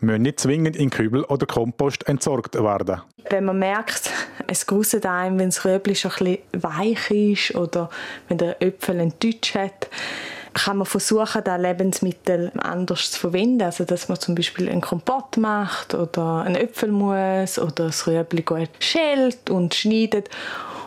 [0.00, 3.00] müssen nicht zwingend in Kübel oder Kompost entsorgt werden.
[3.30, 4.10] Wenn man merkt,
[4.48, 7.90] es gruselt einem, wenn das Röbli schon ein bisschen weich ist oder
[8.26, 9.88] wenn der Äpfel einen Deutsch hat,
[10.52, 13.62] kann man versuchen, das Lebensmittel anders zu verwenden.
[13.62, 18.70] Also, dass man zum Beispiel einen Kompott macht oder einen Äpfelmus oder das Röbli gut
[18.80, 20.28] schält und schneidet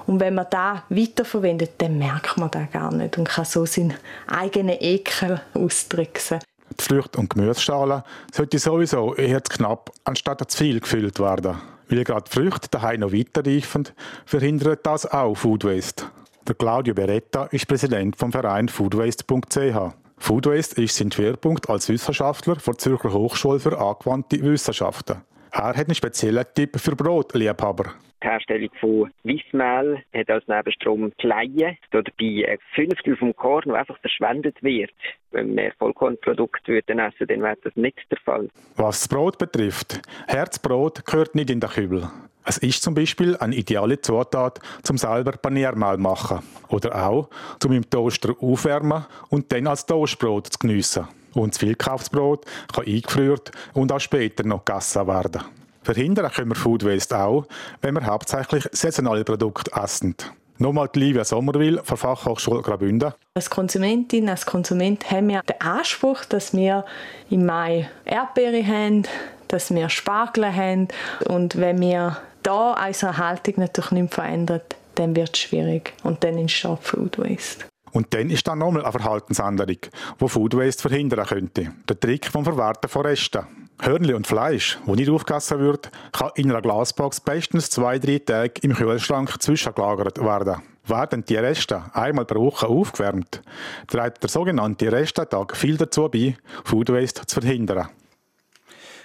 [0.07, 3.93] und wenn man da weiterverwendet, dann merkt man das gar nicht und kann so seinen
[4.27, 6.39] eigenen Ekel austricksen.
[6.79, 11.57] Die Früchte- und Gemüseschale sollte sowieso eher zu knapp anstatt zu viel gefüllt werden.
[11.89, 13.89] Weil gerade die Früchte daheim noch weiterreifen,
[14.25, 16.05] verhindert das auch Food Waste.
[16.47, 19.93] Der Claudio Beretta ist Präsident vom Verein foodwaste.ch.
[20.17, 25.21] Food ist sein Schwerpunkt als Wissenschaftler der Zürcher Hochschule für angewandte Wissenschaften.
[25.53, 27.93] Er hat einen speziellen Tipp für Brotliebhaber.
[28.23, 33.99] Die Herstellung von Weissmehl hat als Nebenstrom Kleie, dabei ein Fünftel vom Korn, das einfach
[33.99, 34.93] verschwendet wird.
[35.31, 38.47] Wenn wir Vollkornprodukte würden essen, dann wäre das nicht der Fall.
[38.75, 42.09] Was das Brot betrifft, Herzbrot gehört nicht in den Kübel.
[42.43, 46.39] Es ist zum Beispiel eine ideale Zutat, zum selber Paniermehl machen.
[46.69, 51.07] Oder auch, zum im Toaster aufwärmen und dann als Toastbrot zu geniessen.
[51.33, 55.41] Und das Vielkaufsbrot kann eingefriert und auch später noch gegessen werden.
[55.83, 57.45] Verhindern können wir Food Waste auch,
[57.81, 60.15] wenn wir hauptsächlich saisonale Produkte essen.
[60.57, 63.13] Nochmal die Livia Sommerwil von Fachhochschule Graubünden.
[63.33, 66.85] Als Konsumentin, als Konsument haben wir den Anspruch, dass wir
[67.31, 69.03] im Mai Erdbeere haben,
[69.47, 70.87] dass wir Spargel haben.
[71.27, 74.61] Und wenn wir da unsere Haltung natürlich nicht verändern,
[74.95, 75.93] dann wird es schwierig.
[76.03, 77.65] Und dann entsteht Food Waste.
[77.91, 79.77] Und dann ist da nochmal eine Verhaltensänderung,
[80.21, 81.73] die Food Waste verhindern könnte.
[81.89, 83.45] Der Trick vom Verwerten von Resten.
[83.81, 88.61] Hörnli und Fleisch, wo nicht aufgegessen wird, kann in einer Glasbox bestens zwei, drei Tage
[88.61, 90.61] im Kühlschrank zwischengelagert werden.
[90.85, 93.41] Werden die Reste einmal pro Woche aufgewärmt,
[93.87, 97.89] trägt der sogenannte Restetag viel dazu bei, Food Waste zu verhindern.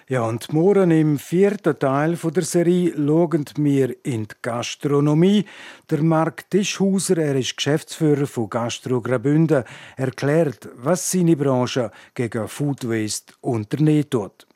[0.09, 5.45] Ja, und morgen im vierten Teil der Serie schauen wir in die Gastronomie.
[5.91, 9.65] Der Marc Tischhauser, er ist Geschäftsführer von Gastro Graubünden,
[9.97, 14.47] erklärt, was seine Branche gegen Food Waste unternehmen tut.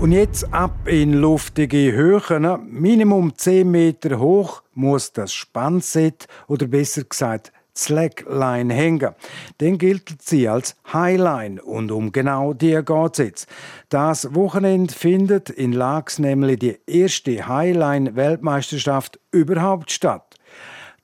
[0.00, 2.70] Und jetzt ab in luftige Höhen.
[2.70, 9.14] Minimum 10 Meter hoch muss das Spannset oder besser gesagt Slackline hängen.
[9.58, 13.48] Dann gilt sie als Highline und um genau die geht es jetzt.
[13.90, 20.36] Das Wochenende findet in Lax nämlich die erste Highline-Weltmeisterschaft überhaupt statt.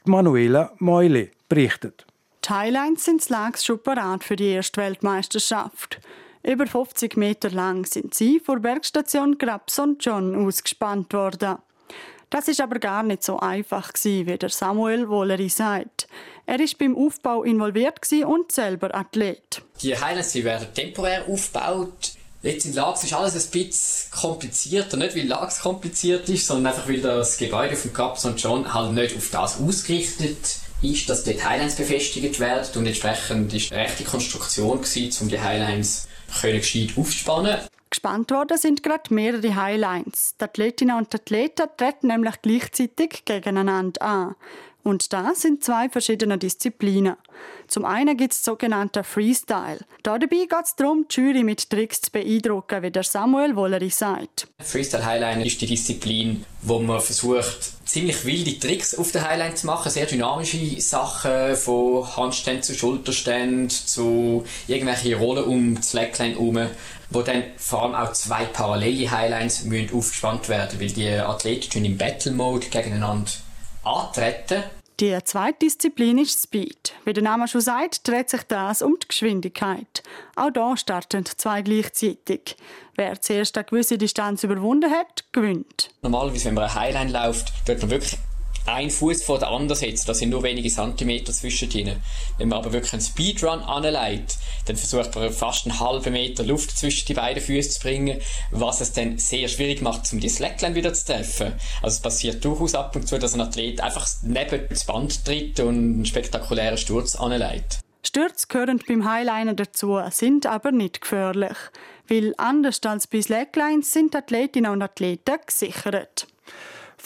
[0.06, 2.06] Manuela Meuli berichtet.
[2.46, 6.00] Die Highlines sind Lax schon parat für die erste Weltmeisterschaft.
[6.46, 11.56] Über 50 Meter lang sind sie vor Bergstation Grabson John ausgespannt worden.
[12.30, 16.06] Das ist aber gar nicht so einfach wie der Samuel Wolleri sagt.
[16.46, 19.60] Er ist beim Aufbau involviert und selber Athlet.
[19.82, 22.12] Die Highlands werden temporär aufgebaut.
[22.42, 26.88] Jetzt in Lax ist alles ein bisschen komplizierter, nicht weil Lax kompliziert ist, sondern einfach
[26.88, 31.74] weil das Gebäude von Grabson John halt nicht auf das ausgerichtet ist, dass dort Highlands
[31.74, 36.06] befestigt werden und entsprechend ist eine rechte Konstruktion gewesen, um die Highlands
[36.40, 37.58] können gescheit aufspannen.
[37.90, 40.34] Gespannt worden sind gerade mehrere Highlines.
[40.40, 44.34] Die Athletinnen und Athleten treten nämlich gleichzeitig gegeneinander an.
[44.86, 47.16] Und das sind zwei verschiedene Disziplinen.
[47.66, 49.80] Zum einen gibt es sogenannte Freestyle.
[50.04, 54.46] Dabei geht es darum, die Jury mit Tricks zu beeindrucken, wie der Samuel Wolleri sagt.
[54.60, 59.66] Freestyle Highline ist die Disziplin, wo man versucht, ziemlich wilde Tricks auf der Highline zu
[59.66, 66.60] machen, sehr dynamische Sachen, von Handständen zu Schulterständen zu irgendwelche Rollen um das Slackline herum,
[67.10, 71.98] wo dann vor allem auch zwei parallele Highlines müssen aufgespannt werden, weil die Athleten im
[71.98, 73.32] Battle Mode gegeneinander
[73.82, 74.62] antreten.
[74.98, 76.94] Die zweite Disziplin ist Speed.
[77.04, 80.02] Wie der Name schon sagt, dreht sich das um die Geschwindigkeit.
[80.36, 82.56] Auch da starten zwei gleichzeitig.
[82.94, 85.90] Wer zuerst eine gewisse Distanz überwunden hat, gewinnt.
[86.00, 88.18] Normalerweise, wenn man eine Highline läuft, wird man wirklich
[88.66, 90.08] ein Fuß vor der anderen setzt.
[90.08, 92.02] Das sind nur wenige Zentimeter zwischen ihnen.
[92.38, 96.76] Wenn man aber wirklich einen Speedrun anlegt, dann versucht man fast einen halben Meter Luft
[96.76, 100.74] zwischen die beiden Füße zu bringen, was es dann sehr schwierig macht, um die Slackline
[100.74, 101.52] wieder zu treffen.
[101.82, 105.60] Also es passiert durchaus ab und zu, dass ein Athlet einfach neben das Band tritt
[105.60, 107.80] und einen spektakulären Sturz anlegt.
[108.06, 111.56] Stürze gehören beim Highliner dazu, sind aber nicht gefährlich.
[112.08, 116.28] Weil anders als bei Slacklines sind Athletinnen und Athleten gesichert.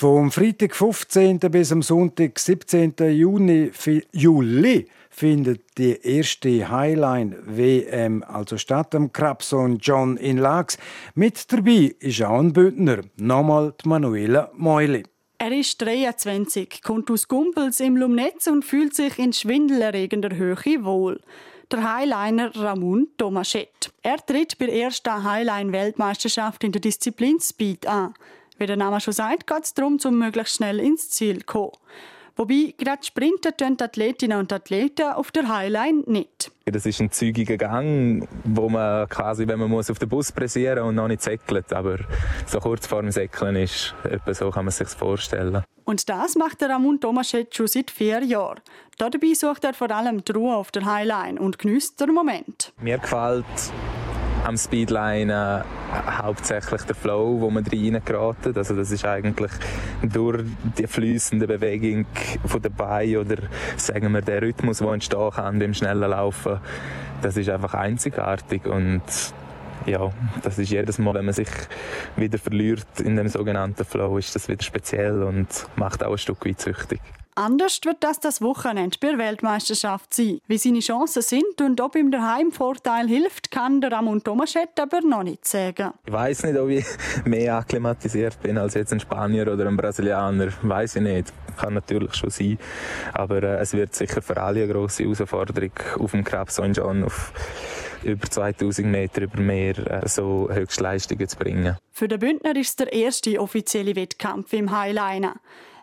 [0.00, 1.38] Vom Freitag 15.
[1.40, 2.94] bis am Sonntag 17.
[3.10, 3.70] Juni,
[4.12, 10.78] Juli findet die erste Highline WM also statt am Krabson John in Lax.
[11.14, 15.02] Mit dabei ist auch ein Bündner, nochmal Manuela Meuli.
[15.36, 21.20] Er ist 23, kommt aus Gumpels im Lumnetz und fühlt sich in schwindelerregender Höhe wohl.
[21.70, 23.92] Der Highliner Ramon Tomaschett.
[24.02, 28.14] Er tritt bei der ersten Highline-Weltmeisterschaft in der Disziplin Speed an.
[28.60, 31.72] Wie der Name schon sagt, geht es darum, zum möglichst schnell ins Ziel zu kommen.
[32.36, 36.52] Wobei, gerade Sprinter tun die Athletinnen und Athleten auf der Highline nicht.
[36.66, 40.84] Das ist ein zügiger Gang, wo man quasi, wenn man muss, auf den Bus pressieren
[40.84, 41.72] und noch nicht säckelt.
[41.72, 42.00] Aber
[42.46, 45.64] so kurz vor dem Säckeln ist, etwa so kann man sich vorstellen.
[45.84, 48.60] Und das macht der Ramon Tomaschet schon seit vier Jahren.
[48.98, 52.74] Dabei sucht er vor allem die Ruhe auf der Highline und genießt den Moment.
[52.78, 53.46] Mir gefällt
[54.50, 58.56] am Speedline äh, hauptsächlich der Flow, wo man reingeraten.
[58.56, 59.52] Also das ist eigentlich
[60.02, 60.42] durch
[60.76, 62.04] die fließende Bewegung
[62.44, 63.36] von der Beine oder
[63.76, 66.58] sagen wir der Rhythmus, der entstehen kann beim schnellen Laufen,
[67.22, 69.02] das ist einfach einzigartig und
[69.86, 70.10] ja,
[70.42, 71.48] das ist jedes Mal, wenn man sich
[72.16, 75.46] wieder verliert in dem sogenannten Flow, ist das wieder speziell und
[75.76, 77.00] macht auch ein Stück weit süchtig.
[77.34, 80.40] Anders wird das das Wochenende bei der Weltmeisterschaft sein.
[80.46, 85.00] Wie seine Chancen sind und ob ihm der Heimvorteil hilft, kann der Ramon Tomaschett aber
[85.00, 85.92] noch nicht sagen.
[86.04, 86.84] Ich weiß nicht, ob ich
[87.24, 90.48] mehr akklimatisiert bin als jetzt ein Spanier oder ein Brasilianer.
[90.62, 91.32] Weiß ich nicht.
[91.56, 92.58] Kann natürlich schon sein.
[93.12, 96.76] Aber äh, es wird sicher für alle eine grosse Herausforderung auf dem Krebs St.
[96.76, 97.32] John auf
[98.02, 101.76] über 2000 Meter über Meer äh, so Höchstleistungen zu bringen.
[101.92, 105.36] Für den Bündner ist es der erste offizielle Wettkampf im Highliner.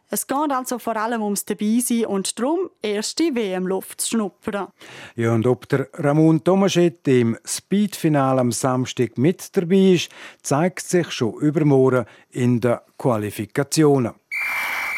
[0.10, 4.68] Es geht also vor allem ums Dabeisein und darum, erste WM-Luft zu schnuppern.
[5.16, 10.10] Ja, und ob der Ramon Tomaschett im Speedfinale am Samstag mit dabei ist,
[10.42, 14.14] zeigt sich schon übermorgen in den Qualifikationen.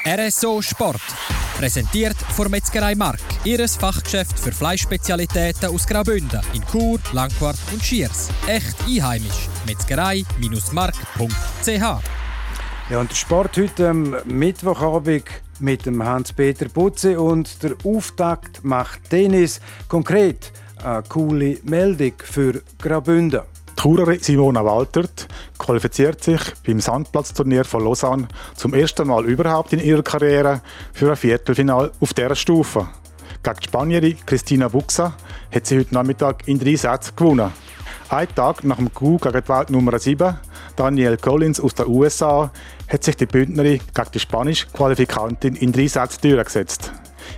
[0.06, 1.02] RSO Sport.
[1.58, 3.20] Präsentiert von Metzgerei Mark.
[3.44, 8.30] Ihres Fachgeschäft für Fleischspezialitäten aus Graubünden in Chur, Langquart und Schiers.
[8.48, 9.50] Echt einheimisch.
[9.66, 12.19] Metzgerei-mark.ch
[12.90, 15.26] ja, und der Sport heute am Mittwochabend
[15.60, 19.62] mit dem Hans-Peter Putze und der Auftakt macht Tennis.
[19.88, 20.52] Konkret
[20.84, 23.42] eine coole Meldung für Graubünden.
[23.78, 25.28] Die Churerin Simona Waltert
[25.58, 30.62] qualifiziert sich beim Sandplatzturnier von Lausanne zum ersten Mal überhaupt in ihrer Karriere
[30.92, 32.88] für ein Viertelfinal auf dieser Stufe.
[33.44, 35.14] Gegen die Spanierin Christina Buxa
[35.54, 37.52] hat sie heute Nachmittag in drei Sätzen gewonnen.
[38.12, 40.36] Ein Tag nach dem Coup gegen die Welt Nummer 7,
[40.76, 42.50] Danielle Collins aus den USA,
[42.88, 46.92] hat sich die Bündnerin gegen die spanische Qualifikantin in drei Sätzen durchgesetzt.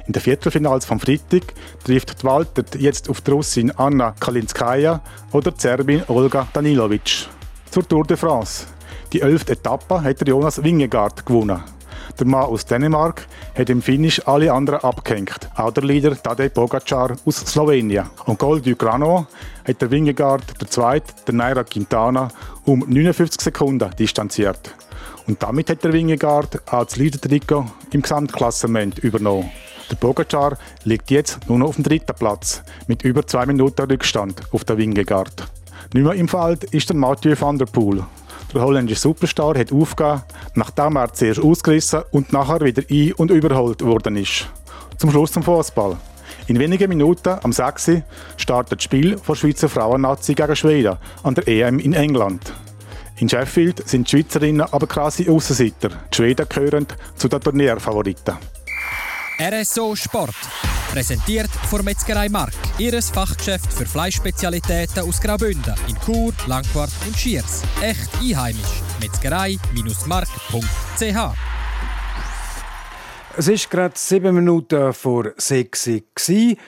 [0.08, 1.54] In den Viertelfinals vom Freitag
[1.84, 5.02] trifft die Walter jetzt auf die Russin Anna Kalinskaya
[5.34, 7.28] oder die Serbin Olga Danilovic.
[7.70, 8.68] Zur Tour de France.
[9.12, 11.62] Die elfte Etappe hat Jonas Wingegaard gewonnen.
[12.20, 13.28] Der Mann aus Dänemark
[13.58, 15.50] hat im Finish alle anderen abgehängt.
[15.56, 18.10] Auch der Leader Tadej Pogacar aus Slowenien.
[18.26, 19.28] Und Gol du Grano
[19.68, 22.30] hat der Wingegaard, der Zweite, der Naira Quintana,
[22.66, 24.74] um 59 Sekunden distanziert.
[25.28, 29.50] Und damit hat der Wingegaard auch das Leader-Trikot im Gesamtklassement übernommen.
[29.90, 34.42] Der Pogacar liegt jetzt nur noch auf dem dritten Platz mit über zwei Minuten Rückstand
[34.52, 35.52] auf der Wingegaard.
[35.94, 38.06] Nicht mehr im Feld ist der Mathieu van der Poel.
[38.54, 40.24] Der holländische Superstar hat aufgegeben,
[40.56, 44.50] nachdem er zuerst ausgerissen und nachher wieder ein- und überholt worden ist.
[44.98, 45.98] Zum Schluss zum Fußball.
[46.48, 48.02] In wenigen Minuten, am 6.
[48.36, 52.52] startet das Spiel der Schweizer Frauennazi gegen Schweden an der EM in England.
[53.18, 55.90] In Sheffield sind die Schweizerinnen aber krasse Aussenseiter.
[56.12, 58.36] Die Schweden gehören zu den Turnierfavoriten.
[59.40, 60.36] RSO Sport.
[60.92, 62.52] Präsentiert von Metzgerei Mark.
[62.78, 67.64] Ihres Fachgeschäft für Fleischspezialitäten aus Graubünden in Chur, Langquart und Schiers.
[67.82, 68.82] Echt einheimisch.
[69.00, 71.38] Metzgerei-mark.ch
[73.38, 75.90] es ist gerade sieben Minuten vor sechs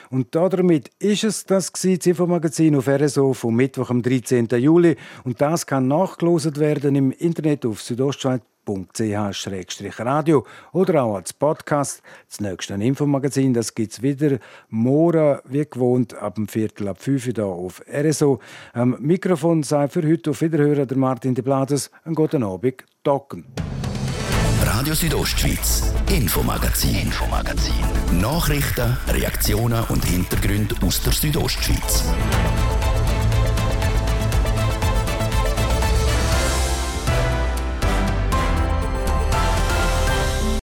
[0.08, 4.48] und damit ist es das Infomagazin auf RSO vom Mittwoch, am 13.
[4.56, 4.96] Juli.
[5.24, 7.82] Und das kann nachgelost werden im Internet auf
[8.66, 12.02] südostschweiz.ch-radio oder auch als Podcast.
[12.28, 14.38] Das nächste Infomagazin, das gibt es wieder
[14.68, 18.40] morgen, wie gewohnt, ab dem Viertel ab fünf hier auf RSO.
[18.72, 21.90] Am Mikrofon sei für heute auf Wiederhören der Martin de Blades.
[22.04, 23.44] Einen guten Abend, Docken.
[24.62, 27.74] Radio Südostschweiz, Infomagazin, Infomagazin.
[28.20, 32.04] Nachrichten, Reaktionen und Hintergründe aus der Südostschweiz.